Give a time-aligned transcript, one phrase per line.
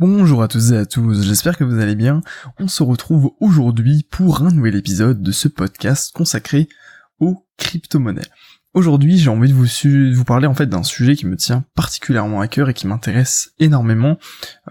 [0.00, 2.22] Bonjour à tous et à tous, j'espère que vous allez bien.
[2.58, 6.70] On se retrouve aujourd'hui pour un nouvel épisode de ce podcast consacré
[7.18, 8.24] aux crypto-monnaies.
[8.72, 12.48] Aujourd'hui, j'ai envie de vous, parler en fait d'un sujet qui me tient particulièrement à
[12.48, 14.16] cœur et qui m'intéresse énormément.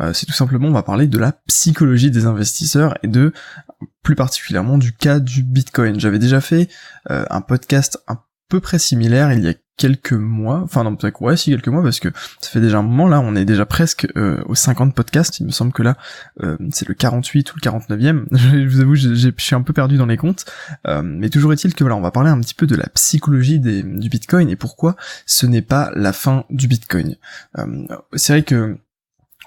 [0.01, 3.31] Euh, c'est tout simplement, on va parler de la psychologie des investisseurs et de
[4.01, 5.99] plus particulièrement du cas du Bitcoin.
[5.99, 6.69] J'avais déjà fait
[7.11, 8.17] euh, un podcast un
[8.47, 11.81] peu près similaire il y a quelques mois, enfin non peut-être ouais si quelques mois
[11.81, 12.09] parce que
[12.41, 15.45] ça fait déjà un moment là, on est déjà presque euh, aux 50 podcasts, il
[15.45, 15.95] me semble que là
[16.43, 19.97] euh, c'est le 48 ou le 49e, je vous avoue je suis un peu perdu
[19.97, 20.45] dans les comptes,
[20.85, 23.59] euh, mais toujours est-il que voilà on va parler un petit peu de la psychologie
[23.59, 27.15] des, du Bitcoin et pourquoi ce n'est pas la fin du Bitcoin.
[28.13, 28.77] c'est vrai que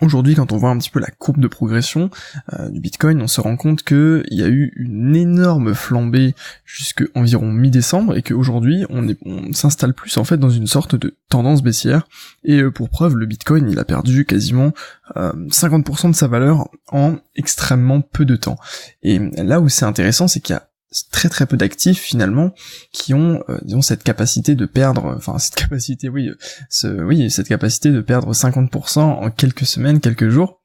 [0.02, 2.10] Aujourd'hui, quand on voit un petit peu la courbe de progression
[2.54, 6.34] euh, du Bitcoin, on se rend compte qu'il y a eu une énorme flambée
[6.64, 11.62] jusque environ mi-décembre et qu'aujourd'hui, on, s'installe plus en fait dans une sorte de tendance
[11.62, 12.08] baissière.
[12.42, 14.72] Et euh, pour preuve, le Bitcoin, il a perdu quasiment
[15.14, 18.56] 50% euh, de sa valeur en extrêmement peu de temps.
[19.04, 20.68] Et là où c'est intéressant, c'est qu'il y a
[21.10, 22.54] très très peu d'actifs finalement
[22.92, 26.30] qui ont euh, cette capacité de perdre enfin cette capacité oui
[26.68, 30.61] ce, oui cette capacité de perdre 50% en quelques semaines quelques jours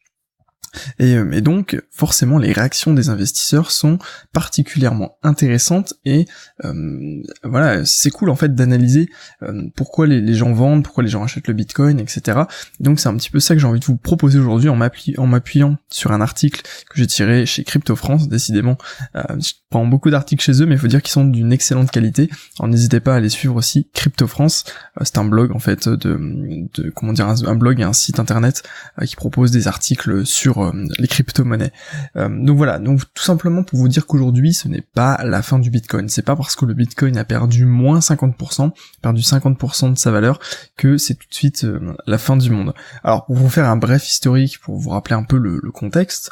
[0.99, 3.97] et, euh, et, donc, forcément, les réactions des investisseurs sont
[4.33, 6.25] particulièrement intéressantes et
[6.65, 9.09] euh, voilà, c'est cool en fait d'analyser
[9.43, 12.41] euh, pourquoi les, gens vendent, pourquoi les gens achètent le Bitcoin, etc.
[12.79, 15.77] Donc c'est un petit peu ça que j'ai envie de vous proposer aujourd'hui en m'appuyant
[15.89, 18.27] sur un article que j'ai tiré chez Crypto France.
[18.27, 18.77] Décidément,
[19.15, 22.29] je prends beaucoup d'articles chez eux, mais il faut dire qu'ils sont d'une excellente qualité.
[22.59, 24.65] Alors n'hésitez pas à aller suivre aussi Crypto France.
[25.01, 26.19] c'est un blog en fait de,
[26.73, 28.63] de comment dire un, un blog et un site internet
[29.05, 31.71] qui propose des articles sur euh, les crypto-monnaies.
[32.15, 35.59] Euh, donc voilà, donc tout simplement pour vous dire qu'aujourd'hui ce n'est pas la fin
[35.59, 36.09] du Bitcoin.
[36.09, 40.39] C'est pas parce que le Bitcoin a perdu moins 50%, perdu 50% de sa valeur,
[40.75, 42.73] que c'est tout de suite euh, la fin du monde.
[43.03, 46.31] Alors pour vous faire un bref historique, pour vous rappeler un peu le contexte,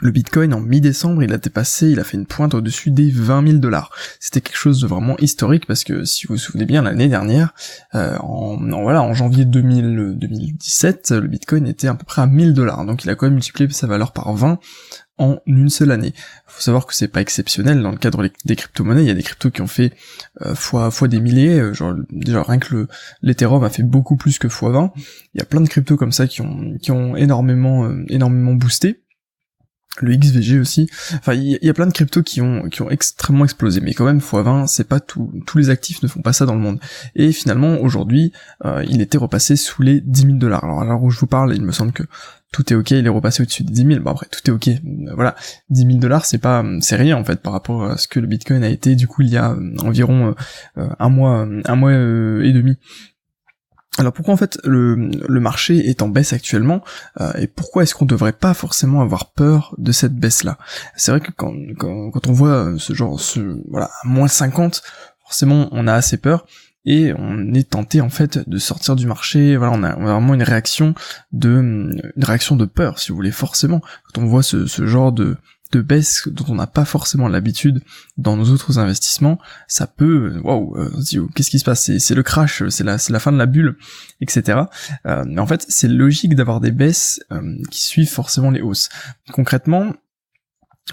[0.00, 3.46] le Bitcoin en mi-décembre, il a dépassé, il a fait une pointe au-dessus des 20
[3.46, 3.90] 000 dollars.
[4.20, 7.54] C'était quelque chose de vraiment historique parce que si vous vous souvenez bien, l'année dernière,
[7.94, 12.54] euh, en, voilà, en janvier 2000, 2017, le Bitcoin était à peu près à 1000
[12.54, 12.84] dollars.
[12.84, 14.58] Donc il a quand même multiplié sa valeur par 20
[15.18, 16.14] en une seule année.
[16.46, 19.24] Faut savoir que c'est pas exceptionnel dans le cadre des crypto-monnaies, il y a des
[19.24, 19.92] cryptos qui ont fait
[20.42, 22.88] euh, fois fois des milliers, euh, genre déjà rien que le
[23.22, 24.92] l'Ethereum a fait beaucoup plus que fois 20.
[25.34, 29.02] Il y a plein de cryptos comme ça qui ont qui ont énormément énormément boosté
[30.04, 30.88] le XVG aussi.
[31.14, 34.04] Enfin, il y, a plein de cryptos qui ont qui ont extrêmement explosé, mais quand
[34.04, 35.32] même x20, c'est pas tout.
[35.46, 36.80] Tous les actifs ne font pas ça dans le monde.
[37.14, 38.32] Et finalement, aujourd'hui,
[38.64, 40.64] euh, il était repassé sous les 10 000 dollars.
[40.64, 42.04] Alors, alors où je vous parle, il me semble que
[42.52, 44.00] tout est ok, il est repassé au-dessus des 10 000.
[44.00, 44.68] Bon après, tout est ok.
[44.68, 45.36] Euh, voilà,
[45.70, 48.26] 10 000 dollars, c'est pas, c'est rien en fait par rapport à ce que le
[48.26, 50.34] Bitcoin a été du coup il y a euh, environ
[50.76, 52.76] un mois, un mois et demi.
[53.98, 54.96] Alors pourquoi en fait le,
[55.40, 56.82] marché est en baisse actuellement
[57.20, 60.58] euh, et pourquoi est-ce qu'on devrait pas forcément avoir peur de cette baisse là
[60.96, 64.82] C'est vrai que quand, on voit ce genre, ce, voilà, moins 50,
[65.24, 66.46] forcément on a assez peur
[66.84, 69.56] et on est tenté en fait de sortir du marché.
[69.56, 70.94] Voilà, on a, vraiment une réaction
[71.32, 71.58] de
[72.16, 75.36] une réaction de peur, si vous voulez, forcément quand on voit ce genre de
[75.72, 77.82] de baisse dont on n'a pas forcément l'habitude
[78.16, 81.90] dans nos autres investissements, ça peut, waouh, euh, se dit oh, qu'est-ce qui se passe,
[81.98, 83.76] c'est le crash, c'est la, la fin de la bulle,
[84.20, 84.62] etc.
[85.06, 88.88] Euh, mais en fait, c'est logique d'avoir des baisses euh, qui suivent forcément les hausses.
[89.32, 89.92] Concrètement,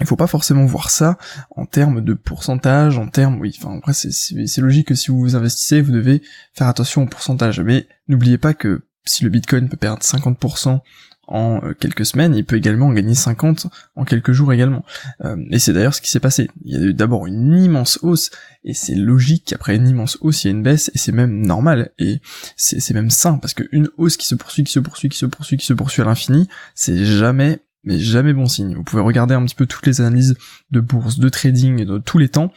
[0.00, 1.16] il faut pas forcément voir ça
[1.50, 5.80] en termes de pourcentage, en termes, oui, enfin après c'est logique que si vous investissez,
[5.80, 6.22] vous devez
[6.52, 10.80] faire attention au pourcentage, mais n'oubliez pas que si le Bitcoin peut perdre 50%
[11.28, 13.66] en euh, quelques semaines, il peut également en gagner 50
[13.96, 14.84] en quelques jours également.
[15.24, 16.48] Euh, et c'est d'ailleurs ce qui s'est passé.
[16.64, 18.30] Il y a eu d'abord une immense hausse,
[18.64, 21.46] et c'est logique qu'après une immense hausse, il y a une baisse, et c'est même
[21.46, 22.20] normal, et
[22.56, 25.56] c'est même sain, parce qu'une hausse qui se poursuit, qui se poursuit, qui se poursuit,
[25.56, 28.74] qui se poursuit à l'infini, c'est jamais mais jamais bon signe.
[28.74, 30.36] Vous pouvez regarder un petit peu toutes les analyses
[30.72, 32.52] de bourse, de trading, de tous les temps,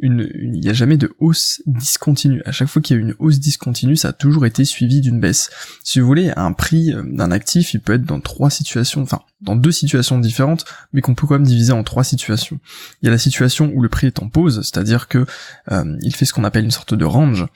[0.00, 2.42] il n'y a jamais de hausse discontinue.
[2.44, 5.20] À chaque fois qu'il y a une hausse discontinue, ça a toujours été suivi d'une
[5.20, 5.50] baisse.
[5.84, 9.22] Si vous voulez, un prix euh, d'un actif, il peut être dans trois situations, enfin,
[9.40, 12.58] dans deux situations différentes, mais qu'on peut quand même diviser en trois situations.
[13.02, 15.26] Il y a la situation où le prix est en pause, c'est-à-dire que
[15.70, 17.46] euh, il fait ce qu'on appelle une sorte de range.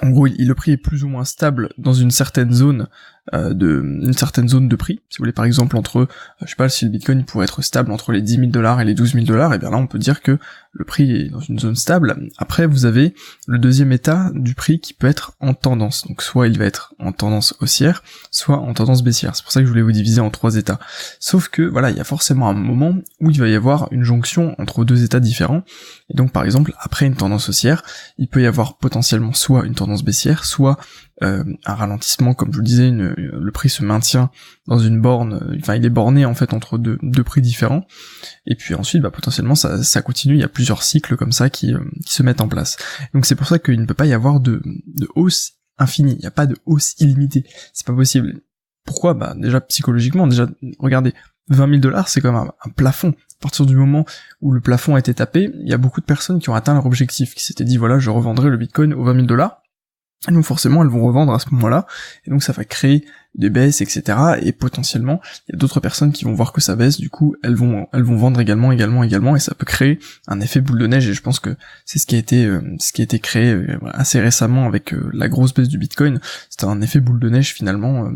[0.00, 2.88] En gros, le prix est plus ou moins stable dans une certaine zone
[3.34, 5.00] euh, de une certaine zone de prix.
[5.08, 6.08] Si vous voulez par exemple entre, euh,
[6.40, 8.84] je sais pas si le Bitcoin pourrait être stable entre les 10 000 dollars et
[8.84, 10.38] les 12 000 dollars, et bien là on peut dire que
[10.72, 12.28] le prix est dans une zone stable.
[12.38, 13.14] Après vous avez
[13.46, 16.04] le deuxième état du prix qui peut être en tendance.
[16.08, 18.02] Donc soit il va être en tendance haussière,
[18.32, 19.36] soit en tendance baissière.
[19.36, 20.80] C'est pour ça que je voulais vous diviser en trois états.
[21.20, 24.02] Sauf que voilà, il y a forcément un moment où il va y avoir une
[24.02, 25.62] jonction entre deux états différents.
[26.10, 27.84] Et donc par exemple après une tendance haussière,
[28.18, 30.76] il peut y avoir potentiellement soit une tendance baissière, soit
[31.22, 34.30] euh, un ralentissement, comme je vous le disais, le prix se maintient
[34.66, 37.86] dans une borne, enfin il est borné en fait entre deux, deux prix différents,
[38.46, 41.50] et puis ensuite bah, potentiellement ça, ça continue, il y a plusieurs cycles comme ça
[41.50, 41.74] qui,
[42.04, 42.76] qui se mettent en place.
[43.14, 46.20] Donc c'est pour ça qu'il ne peut pas y avoir de, de hausse infinie, il
[46.20, 48.40] n'y a pas de hausse illimitée, c'est pas possible.
[48.84, 49.14] Pourquoi?
[49.14, 50.48] Bah déjà psychologiquement, déjà
[50.80, 51.14] regardez,
[51.48, 53.10] 20 000 dollars c'est quand même un, plafond.
[53.10, 54.04] À partir du moment
[54.40, 56.74] où le plafond a été tapé, il y a beaucoup de personnes qui ont atteint
[56.74, 59.61] leur objectif, qui s'étaient dit voilà je revendrai le bitcoin aux 20 000 dollars,
[60.30, 61.86] donc forcément elles vont revendre à ce moment-là,
[62.26, 63.04] et donc ça va créer
[63.34, 64.18] des baisses, etc.
[64.42, 67.34] Et potentiellement, il y a d'autres personnes qui vont voir que ça baisse, du coup
[67.42, 69.98] elles vont elles vont vendre également, également, également, et ça peut créer
[70.28, 71.08] un effet boule de neige.
[71.08, 73.52] Et je pense que c'est ce qui a été euh, ce qui a été créé
[73.52, 76.20] euh, assez récemment avec euh, la grosse baisse du Bitcoin.
[76.50, 78.10] C'était un effet boule de neige finalement,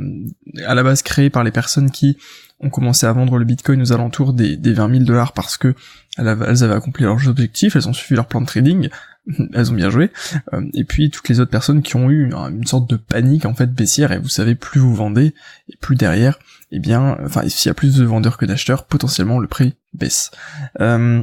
[0.66, 2.18] à la base créé par les personnes qui
[2.60, 5.74] ont commencé à vendre le Bitcoin aux alentours des, des 20 000 dollars parce que
[6.18, 8.88] elles avaient accompli leurs objectifs, elles ont suivi leur plan de trading,
[9.54, 10.10] elles ont bien joué,
[10.52, 13.54] euh, et puis toutes les autres personnes qui ont eu une sorte de panique en
[13.54, 15.34] fait baissière, et vous savez, plus vous vendez,
[15.68, 16.38] et plus derrière,
[16.72, 20.30] eh bien, enfin, s'il y a plus de vendeurs que d'acheteurs, potentiellement le prix baisse.
[20.80, 21.22] Euh,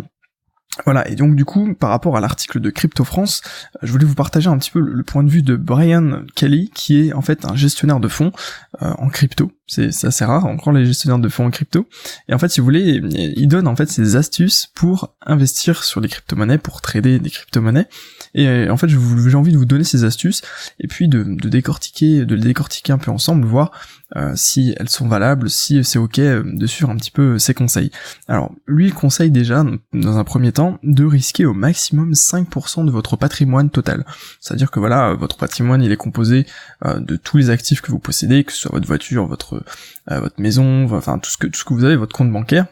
[0.85, 3.41] voilà, et donc du coup, par rapport à l'article de Crypto France,
[3.75, 6.71] euh, je voulais vous partager un petit peu le, point de vue de Brian Kelly,
[6.73, 8.31] qui est en fait un gestionnaire de fonds
[8.79, 9.51] en crypto.
[9.65, 11.87] C'est assez rare, encore les gestionnaires de fonds en crypto.
[12.27, 13.01] Et en fait, si vous voulez,
[13.35, 17.87] il donne en fait ses astuces pour investir sur les crypto-monnaies, pour trader des crypto-monnaies.
[18.35, 18.97] Et euh, en fait, j'ai
[19.35, 20.41] envie de vous donner ces astuces
[20.79, 24.02] et puis de, décortiquer, de les décortiquer un peu ensemble, voir euh,
[24.35, 27.91] si elles sont valables, si c'est ok euh, de suivre un petit peu ses conseils.
[28.27, 29.63] Alors, lui, il conseille déjà,
[29.93, 34.05] dans un premier temps, de risquer au maximum 5% de votre patrimoine total.
[34.39, 36.45] C'est-à-dire que voilà, votre patrimoine, il est composé
[36.85, 39.63] de tous les actifs que vous possédez, que ce soit votre voiture, votre
[40.09, 42.67] votre maison, enfin tout ce que tout ce que vous avez, votre compte bancaire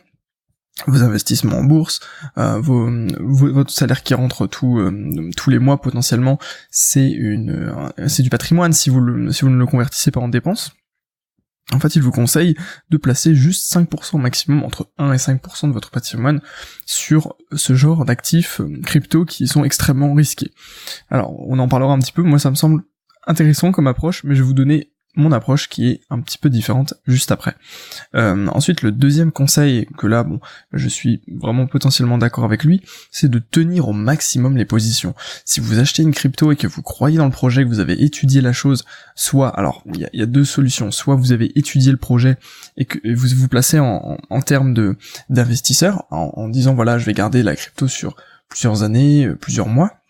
[0.88, 2.00] vos investissements en bourse,
[2.38, 2.90] euh, vos,
[3.52, 6.40] votre salaire qui rentre tout, euh, tous les mois potentiellement,
[6.70, 10.20] c'est une, euh, c'est du patrimoine si vous le, si vous ne le convertissez pas
[10.20, 10.74] en dépenses.
[11.74, 12.56] En fait, il vous conseille
[12.90, 16.42] de placer juste 5% maximum, entre 1 et 5% de votre patrimoine
[16.86, 20.52] sur ce genre d'actifs crypto qui sont extrêmement risqués.
[21.10, 22.84] Alors, on en parlera un petit peu, moi ça me semble
[23.26, 26.50] intéressant comme approche, mais je vais vous donner mon approche qui est un petit peu
[26.50, 27.56] différente juste après.
[28.16, 30.40] Euh, ensuite, le deuxième conseil que là, bon,
[30.74, 32.81] je suis vraiment potentiellement d'accord avec lui,
[33.12, 35.13] c'est de tenir au maximum les positions.
[35.46, 38.02] Si vous achetez une crypto et que vous croyez dans le projet, que vous avez
[38.04, 38.86] étudié la chose,
[39.16, 42.38] soit, alors il y a, deux solutions, soit vous avez étudié le projet
[42.78, 44.98] et que vous vous placez en, termes de
[45.30, 48.16] d'investisseur, en, en disant voilà, je vais garder la crypto sur
[48.50, 50.00] plusieurs années, euh, plusieurs mois,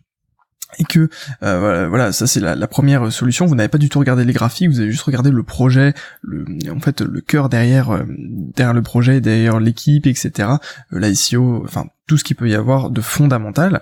[0.79, 1.09] et que
[1.43, 3.45] euh, voilà, ça c'est la, première solution.
[3.45, 6.45] Vous n'avez pas du tout regardé les graphiques, vous avez juste regardé le projet, le,
[6.73, 10.49] en fait le cœur derrière euh, derrière le projet, derrière l'équipe, etc.
[10.93, 11.87] Euh, L'ICO, enfin
[12.17, 13.81] ce qu'il peut y avoir de fondamental.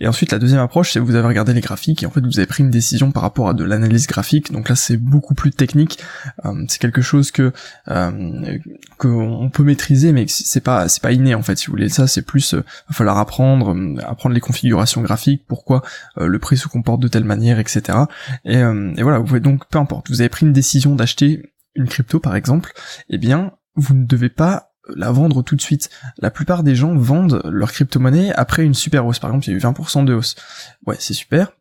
[0.00, 2.38] Et ensuite, la deuxième approche, c'est vous avez regardé les graphiques et en fait, vous
[2.38, 4.50] avez pris une décision par rapport à de l'analyse graphique.
[4.50, 5.98] Donc là, c'est beaucoup plus technique.
[6.46, 7.52] Euh, c'est quelque chose que
[7.88, 8.58] euh,
[8.96, 11.58] qu'on peut maîtriser, mais c'est pas c'est pas inné en fait.
[11.58, 13.76] Si vous voulez ça, c'est plus euh, va falloir apprendre
[14.06, 15.82] apprendre les configurations graphiques, pourquoi
[16.16, 17.98] le prix se comporte de telle manière, etc.
[18.44, 20.08] Et, et voilà, vous pouvez donc peu importe.
[20.08, 22.72] Vous avez pris une décision d'acheter une crypto par exemple,
[23.10, 25.90] eh bien vous ne devez pas la vendre tout de suite.
[26.18, 29.18] La plupart des gens vendent leur crypto-monnaie après une super hausse.
[29.18, 30.36] Par exemple, il y a eu 20% de hausse.
[30.86, 31.52] Ouais, c'est super.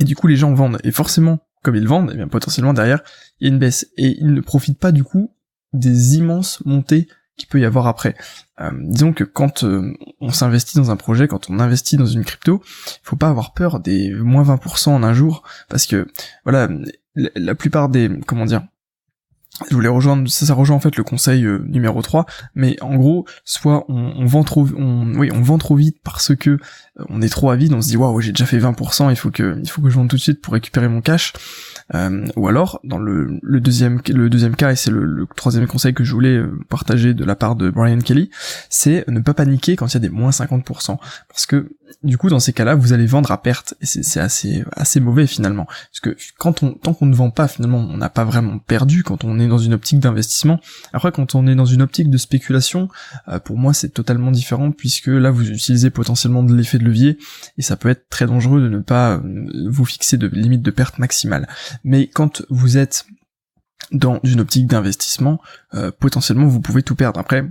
[0.00, 0.78] Et du coup, les gens vendent.
[0.84, 3.02] Et forcément, comme ils vendent, eh bien potentiellement derrière,
[3.40, 3.86] il y a une baisse.
[3.96, 5.34] Et ils ne profitent pas du coup
[5.72, 8.14] des immenses montées qu'il peut y avoir après.
[8.60, 12.24] Euh, disons que quand euh, on s'investit dans un projet, quand on investit dans une
[12.24, 16.06] crypto, il faut pas avoir peur des moins 20% en un jour, parce que
[16.44, 16.68] voilà,
[17.14, 18.62] la plupart des, comment dire,
[19.70, 22.96] je voulais rejoindre ça, ça rejoint en fait le conseil euh, numéro 3 mais en
[22.96, 26.58] gros soit on, on, vend trop on oui on vend trop vite parce que
[27.08, 29.58] on est trop avide on se dit waouh j'ai déjà fait 20% il faut que
[29.62, 31.32] il faut que je vende tout de suite pour récupérer mon cash.
[31.94, 35.92] Euh, ou alors dans le, deuxième le deuxième cas et c'est le, le, troisième conseil
[35.92, 38.30] que je voulais euh, partager de la part de Brian Kelly
[38.70, 40.96] c'est ne pas paniquer quand il y a des moins 50%
[41.28, 41.68] parce que
[42.02, 45.26] du coup dans ces cas-là vous allez vendre à perte et c'est assez assez mauvais
[45.26, 45.66] finalement.
[45.66, 49.02] Parce que quand on tant qu'on ne vend pas finalement on n'a pas vraiment perdu
[49.02, 50.60] quand on est dans une optique d'investissement.
[50.92, 52.88] Après quand on est dans une optique de spéculation
[53.28, 57.18] euh, pour moi c'est totalement différent puisque là vous utilisez potentiellement de l'effet de levier
[57.58, 59.20] et ça peut être très dangereux de ne pas
[59.68, 61.48] vous fixer de limite de perte maximale
[61.82, 63.06] mais quand vous êtes
[63.92, 65.40] dans une optique d'investissement,
[65.74, 67.20] euh, potentiellement vous pouvez tout perdre.
[67.20, 67.44] Après,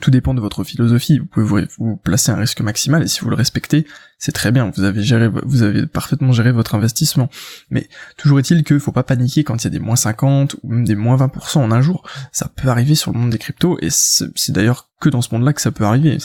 [0.00, 1.18] tout dépend de votre philosophie.
[1.18, 3.86] Vous pouvez vous, placer un risque maximal et si vous le respectez,
[4.18, 7.30] c'est très bien, vous avez géré, vous avez parfaitement géré votre investissement.
[7.70, 10.72] Mais toujours est-il que faut pas paniquer quand il y a des moins 50 ou
[10.72, 12.02] même des moins 20% en un jour.
[12.32, 15.52] Ça peut arriver sur le monde des cryptos et c'est d'ailleurs que dans ce monde-là
[15.52, 16.18] que ça peut arriver.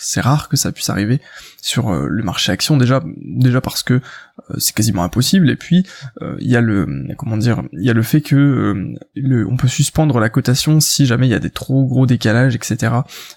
[0.00, 1.20] C'est rare que ça puisse arriver
[1.60, 5.50] sur euh, le marché action déjà, déjà parce que euh, c'est quasiment impossible.
[5.50, 5.86] Et puis
[6.22, 6.86] euh, il y a le,
[7.18, 11.04] comment dire, il y a le fait que le, on peut suspendre la cotation si
[11.04, 12.92] jamais il y a des trop gros décalages, etc.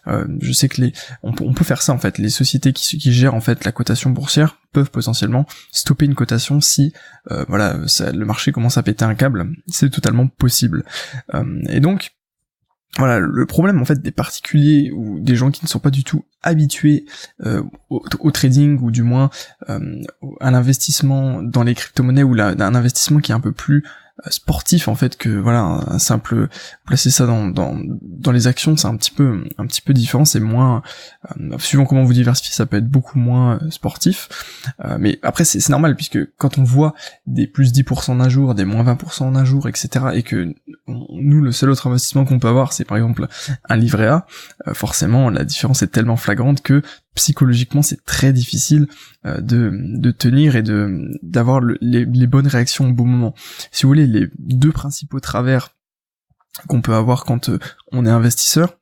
[0.06, 2.18] je sais que les, on, on, peut faire ça en fait.
[2.18, 6.62] Les sociétés qui, qui gèrent en fait la cotation boursière peuvent potentiellement stopper une cotation
[6.62, 6.94] si
[7.48, 9.50] voilà ça, le marché commence à péter un câble.
[9.68, 10.86] C'est totalement possible.
[11.70, 12.12] et donc
[12.98, 16.04] voilà, le problème en fait des particuliers ou des gens qui ne sont pas du
[16.04, 17.06] tout habitués
[17.46, 19.30] euh, au, trading ou du moins
[19.70, 20.02] euh,
[20.40, 23.88] à l'investissement dans les crypto-monnaies ou là, un investissement qui est un peu plus euh,
[24.30, 26.48] sportif en fait que voilà un, simple
[26.86, 30.26] placer ça dans, dans, dans les actions c'est un petit peu un petit peu différent
[30.26, 30.82] c'est moins
[31.40, 34.30] euh, suivant comment vous diversifiez ça peut être beaucoup moins euh, sportif.
[34.84, 36.94] Euh, mais après c'est normal puisque quand on voit
[37.28, 40.54] des plus 10% en un jour des moins 20% en un jour etc et que
[40.88, 43.28] nous le seul autre investissement qu'on peut avoir c'est par exemple
[43.70, 44.26] un livret A
[44.74, 46.82] forcément la différence est tellement flagrante que
[47.18, 48.88] psychologiquement c'est très difficile
[49.26, 53.34] euh, de, de tenir et de d'avoir les, les bonnes réactions au bon moment.
[53.72, 55.70] Si vous voulez, les deux principaux travers
[56.68, 57.60] qu'on peut avoir quand euh,
[57.92, 58.78] on est investisseur,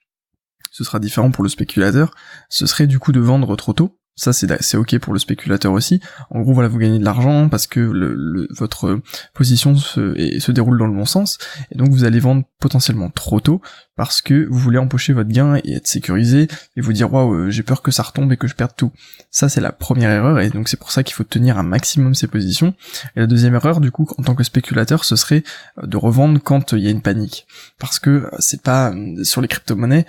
[0.72, 2.14] ce sera différent pour le spéculateur,
[2.50, 6.00] ce serait du coup de vendre trop tôt, ça c'est ok pour le spéculateur aussi.
[6.30, 9.02] En gros voilà vous gagnez de l'argent parce que le, votre
[9.34, 11.38] position se déroule dans le bon sens
[11.72, 13.62] et donc vous allez vendre potentiellement trop tôt
[13.96, 17.50] parce que vous voulez empocher votre gain et être sécurisé et vous dire waouh euh,
[17.50, 18.92] j'ai peur que ça retombe et que je perde tout.
[19.32, 22.16] Ça c'est la première erreur et donc c'est pour ça qu'il faut tenir un maximum
[22.16, 22.74] ses positions.
[23.16, 25.44] Et la deuxième erreur du coup en tant que spéculateur ce serait
[25.82, 27.48] euh, de revendre quand il y a une panique
[27.80, 28.94] parce que euh, c'est pas
[29.24, 30.06] sur les crypto-monnaies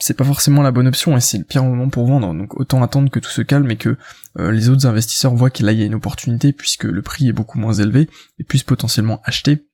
[0.00, 2.34] c'est pas forcément la bonne option et c'est le pire moment pour vendre.
[2.34, 3.96] Donc autant attendre que tout se calme et que
[4.38, 7.58] euh, les autres investisseurs voient qu'il y a une opportunité puisque le prix est beaucoup
[7.58, 9.66] moins élevé et puissent potentiellement acheter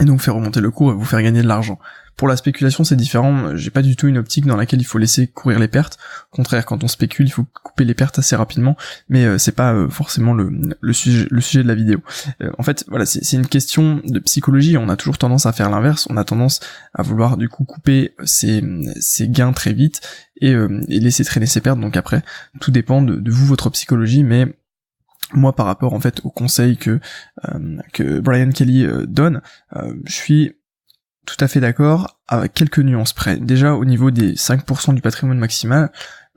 [0.00, 1.78] et donc faire remonter le cours et vous faire gagner de l'argent.
[2.16, 3.56] Pour la spéculation, c'est différent.
[3.56, 5.98] J'ai pas du tout une optique dans laquelle il faut laisser courir les pertes.
[6.32, 8.76] Au contraire, quand on spécule, il faut couper les pertes assez rapidement.
[9.08, 11.98] Mais euh, c'est pas euh, forcément le, sujet, de la vidéo.
[12.40, 14.76] Euh, en fait, voilà, c'est une question de psychologie.
[14.78, 16.06] On a toujours tendance à faire l'inverse.
[16.08, 16.60] On a tendance
[16.94, 18.62] à vouloir du coup couper ses,
[19.22, 20.00] gains très vite
[20.40, 21.80] et, et, laisser traîner ses pertes.
[21.80, 22.22] Donc après,
[22.60, 24.54] tout dépend de, de vous, votre psychologie, mais
[25.32, 27.00] moi par rapport en fait aux conseils que
[27.92, 29.40] que Brian Kelly donne,
[29.72, 30.52] je suis
[31.26, 33.38] tout à fait d'accord, avec quelques nuances près.
[33.38, 35.90] Déjà au niveau des 5% du patrimoine maximal,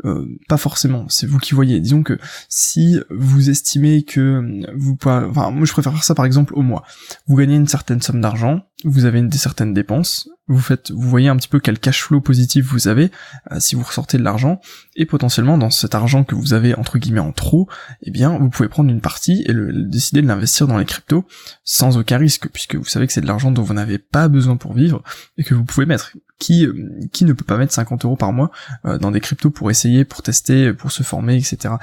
[0.06, 1.80] euh, pas forcément, c'est vous qui voyez.
[1.80, 2.18] Disons que
[2.50, 4.42] si vous estimez que
[4.76, 5.26] vous pouvez...
[5.30, 6.84] Enfin, moi je préfère faire ça par exemple au mois.
[7.28, 11.30] Vous gagnez une certaine somme d'argent, vous avez des certaines dépenses, vous faites, vous voyez
[11.30, 13.12] un petit peu quel cash flow positif vous avez
[13.52, 14.62] euh, si vous ressortez de l'argent,
[14.96, 17.68] et potentiellement dans cet argent que vous avez entre guillemets en trop,
[18.04, 21.26] eh bien vous pouvez prendre une partie et le, décider de l'investir dans les cryptos
[21.64, 24.58] sans aucun risque, puisque vous savez que c'est de l'argent dont vous n'avez pas besoin
[24.58, 25.04] pour vivre
[25.38, 26.16] et que vous pouvez mettre.
[26.40, 28.52] Qui, euh, qui ne peut pas mettre 50 euros par mois
[28.86, 31.74] euh, dans des cryptos pour essayer, pour tester, pour se former, etc.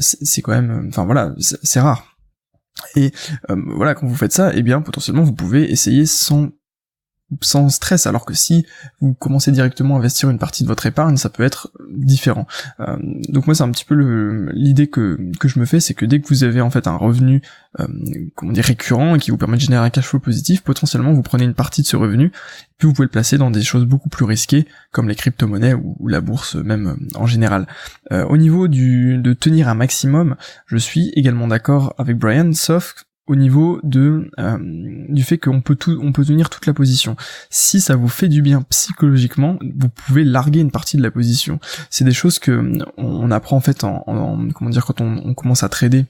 [0.00, 2.15] c'est quand même, enfin voilà, c'est rare.
[2.94, 3.12] Et
[3.48, 6.50] voilà, quand vous faites ça, eh bien potentiellement vous pouvez essayer sans
[7.40, 8.66] sans stress, alors que si
[9.00, 12.46] vous commencez directement à investir une partie de votre épargne, ça peut être différent.
[12.80, 12.96] Euh,
[13.28, 16.20] donc moi c'est un petit peu l'idée que, que je me fais, c'est que dès
[16.20, 17.42] que vous avez en fait un revenu
[17.80, 17.86] euh,
[18.36, 21.22] comment dire récurrent et qui vous permet de générer un cash flow positif, potentiellement vous
[21.22, 22.30] prenez une partie de ce revenu,
[22.78, 26.06] puis vous pouvez le placer dans des choses beaucoup plus risquées comme les crypto-monnaies ou,
[26.08, 27.66] la bourse même euh, en général.
[28.10, 32.94] au niveau du, de tenir un maximum, je suis également d'accord avec Brian, sauf
[33.26, 37.16] au niveau de euh, du fait qu'on peut tout on peut tenir toute la position.
[37.50, 41.58] Si ça vous fait du bien psychologiquement, vous pouvez larguer une partie de la position.
[41.90, 45.68] C'est des choses que on, apprend en fait en, comment dire quand on, commence à
[45.68, 46.06] trader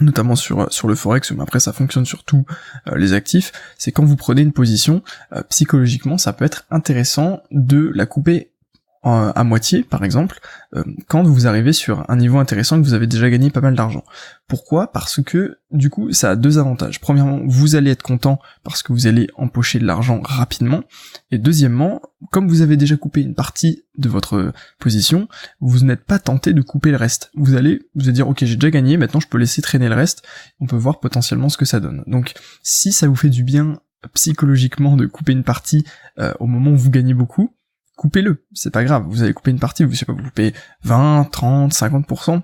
[0.00, 2.44] notamment sur sur le forex mais après ça fonctionne sur tous
[2.86, 5.02] euh, les actifs c'est quand vous prenez une position
[5.32, 8.52] euh, psychologiquement ça peut être intéressant de la couper
[9.08, 10.40] à moitié, par exemple,
[10.74, 13.60] euh, quand vous arrivez sur un niveau intéressant et que vous avez déjà gagné pas
[13.60, 14.04] mal d'argent.
[14.46, 14.92] Pourquoi?
[14.92, 17.00] Parce que du coup, ça a deux avantages.
[17.00, 20.82] Premièrement, vous allez être content parce que vous allez empocher de l'argent rapidement.
[21.30, 25.28] Et deuxièmement, comme vous avez déjà coupé une partie de votre position,
[25.60, 27.30] vous n'êtes pas tenté de couper le reste.
[27.34, 30.22] Vous allez vous dire ok j'ai déjà gagné, maintenant je peux laisser traîner le reste.
[30.60, 32.04] On peut voir potentiellement ce que ça donne.
[32.06, 33.80] Donc si ça vous fait du bien
[34.14, 35.84] psychologiquement de couper une partie
[36.18, 37.54] euh, au moment où vous gagnez beaucoup,
[37.98, 41.28] coupez-le, c'est pas grave, vous allez couper une partie, vous savez pas, vous coupez 20,
[41.30, 42.40] 30, 50%,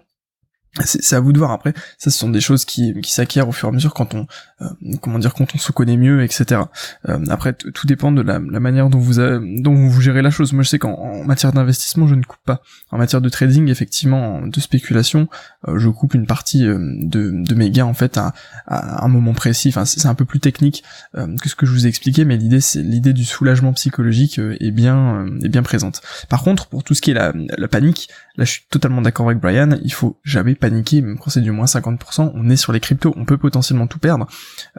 [0.81, 1.53] c'est à vous de voir.
[1.53, 4.15] Après ça ce sont des choses qui, qui s'acquièrent au fur et à mesure quand
[4.15, 4.27] on
[4.61, 4.67] euh,
[5.01, 6.63] comment dire quand on se connaît mieux etc
[7.09, 10.53] euh, après tout dépend de la, la, manière dont vous dont vous gérez la chose.
[10.53, 12.61] Moi je sais qu'en matière d'investissement je ne coupe pas.
[12.91, 15.29] En matière de trading effectivement de spéculation
[15.69, 18.35] euh, je coupe une partie de, de mes gains en fait à,
[18.67, 19.69] à un moment précis.
[19.69, 20.83] Enfin c'est un peu plus technique
[21.15, 24.71] que ce que je vous ai expliqué mais l'idée c'est l'idée du soulagement psychologique est
[24.71, 26.03] bien est bien présente.
[26.29, 29.27] Par contre pour tout ce qui est la, la panique là je suis totalement d'accord
[29.27, 32.73] avec Brian il faut jamais paniquer, même quand c'est du moins 50%, on est sur
[32.73, 34.27] les cryptos, on peut potentiellement tout perdre.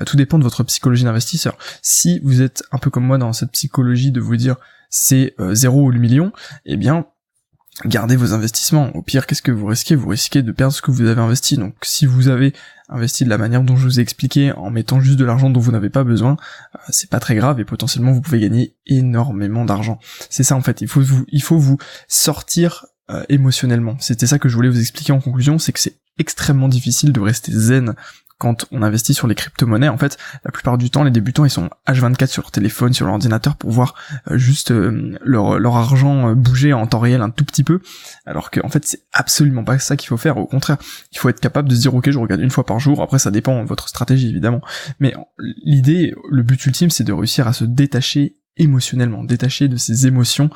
[0.01, 1.57] Euh, tout dépend de votre psychologie d'investisseur.
[1.81, 4.57] Si vous êtes un peu comme moi dans cette psychologie de vous dire
[4.89, 6.31] c'est 0 euh, ou le million,
[6.65, 7.05] eh bien
[7.83, 8.95] gardez vos investissements.
[8.95, 9.95] Au pire, qu'est-ce que vous risquez?
[9.95, 11.57] Vous risquez de perdre ce que vous avez investi.
[11.57, 12.53] Donc si vous avez
[12.88, 15.59] investi de la manière dont je vous ai expliqué, en mettant juste de l'argent dont
[15.59, 16.38] vous n'avez pas besoin,
[16.75, 20.00] euh, c'est pas très grave et potentiellement vous pouvez gagner énormément d'argent.
[20.29, 23.97] C'est ça en fait, il faut vous, il faut vous sortir euh, émotionnellement.
[24.00, 27.19] C'était ça que je voulais vous expliquer en conclusion, c'est que c'est extrêmement difficile de
[27.19, 27.93] rester zen
[28.38, 31.50] quand on investit sur les crypto-monnaies, en fait, la plupart du temps, les débutants, ils
[31.50, 33.95] sont H24 sur leur téléphone, sur leur ordinateur pour voir
[34.29, 37.79] euh, juste euh, leur, argent bouger en temps réel un tout petit peu,
[38.25, 40.38] alors que en fait, c'est absolument pas ça qu'il faut faire.
[40.38, 40.77] Au contraire,
[41.13, 43.01] il faut être capable de se dire, ok, je regarde une fois par jour.
[43.01, 44.62] Après, ça dépend de votre stratégie, évidemment.
[45.00, 45.13] Mais
[45.63, 50.50] l'idée, le but ultime, c'est de réussir à se détacher émotionnellement, détaché de ses émotions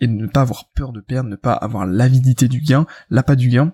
[0.00, 3.36] et de ne pas avoir peur de perdre, ne pas avoir l'avidité du gain, l'appât
[3.36, 3.72] du gain,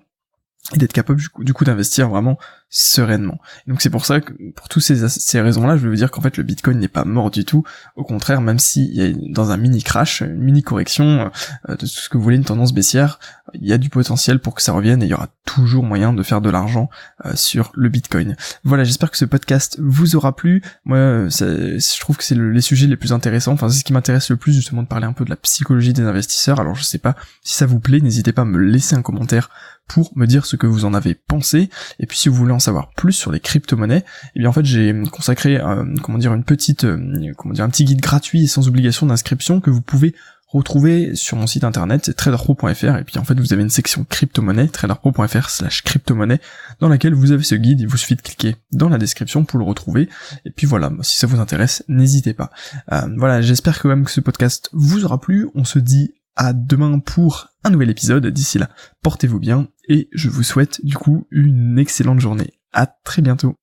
[0.74, 3.38] et d'être capable du coup, d'investir vraiment sereinement.
[3.68, 6.20] donc c'est pour ça que pour toutes ces, ces raisons-là, je vais vous dire qu'en
[6.20, 7.62] fait le Bitcoin n'est pas mort du tout.
[7.94, 11.30] Au contraire, même s'il y a dans un mini crash, une mini correction
[11.68, 13.20] euh, de tout ce que vous voulez, une tendance baissière,
[13.54, 16.12] il y a du potentiel pour que ça revienne et il y aura toujours moyen
[16.12, 16.90] de faire de l'argent
[17.24, 18.36] euh, sur le Bitcoin.
[18.64, 20.62] Voilà, j'espère que ce podcast vous aura plu.
[20.84, 23.52] Moi, je trouve que c'est les sujets les plus intéressants.
[23.52, 25.92] Enfin, c'est ce qui m'intéresse le plus justement de parler un peu de la psychologie
[25.92, 26.60] des investisseurs.
[26.60, 29.50] Alors je sais pas si ça vous plaît, n'hésitez pas à me laisser un commentaire
[29.88, 31.70] pour me dire ce que vous en avez pensé.
[31.98, 34.64] Et puis si vous voulez en savoir plus sur les crypto-monnaies, eh bien en fait
[34.64, 38.46] j'ai consacré euh, comment dire une petite euh, comment dire un petit guide gratuit et
[38.46, 40.14] sans obligation d'inscription que vous pouvez
[40.48, 44.68] retrouver sur mon site internet traderpro.fr et puis en fait vous avez une section crypto-monnaie
[44.68, 46.40] traderpro.fr slash crypto-monnaie
[46.80, 49.58] dans laquelle vous avez ce guide, il vous suffit de cliquer dans la description pour
[49.58, 50.08] le retrouver.
[50.44, 52.50] Et puis voilà, si ça vous intéresse, n'hésitez pas.
[52.92, 56.52] Euh, voilà, j'espère quand même que ce podcast vous aura plu, on se dit à
[56.52, 58.26] demain pour un nouvel épisode.
[58.26, 58.68] D'ici là,
[59.02, 62.54] portez-vous bien et je vous souhaite du coup une excellente journée.
[62.72, 63.56] À très bientôt.